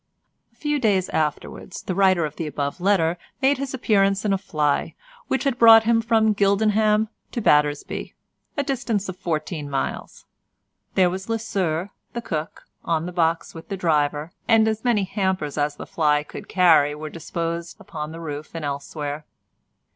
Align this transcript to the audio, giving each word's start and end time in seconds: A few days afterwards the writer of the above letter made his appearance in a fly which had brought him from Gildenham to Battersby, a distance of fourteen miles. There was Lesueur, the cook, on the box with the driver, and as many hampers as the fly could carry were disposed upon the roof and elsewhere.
A 0.51 0.55
few 0.55 0.79
days 0.79 1.09
afterwards 1.09 1.83
the 1.83 1.93
writer 1.93 2.25
of 2.25 2.35
the 2.37 2.47
above 2.47 2.81
letter 2.81 3.19
made 3.39 3.59
his 3.59 3.71
appearance 3.75 4.25
in 4.25 4.33
a 4.33 4.37
fly 4.39 4.95
which 5.27 5.43
had 5.43 5.59
brought 5.59 5.83
him 5.83 6.01
from 6.01 6.33
Gildenham 6.33 7.09
to 7.31 7.39
Battersby, 7.39 8.15
a 8.57 8.63
distance 8.63 9.09
of 9.09 9.15
fourteen 9.15 9.69
miles. 9.69 10.25
There 10.95 11.11
was 11.11 11.29
Lesueur, 11.29 11.91
the 12.13 12.21
cook, 12.23 12.63
on 12.83 13.05
the 13.05 13.11
box 13.11 13.53
with 13.53 13.69
the 13.69 13.77
driver, 13.77 14.31
and 14.47 14.67
as 14.67 14.83
many 14.83 15.03
hampers 15.03 15.55
as 15.55 15.75
the 15.75 15.85
fly 15.85 16.23
could 16.23 16.49
carry 16.49 16.95
were 16.95 17.11
disposed 17.11 17.77
upon 17.79 18.11
the 18.11 18.19
roof 18.19 18.55
and 18.55 18.65
elsewhere. 18.65 19.27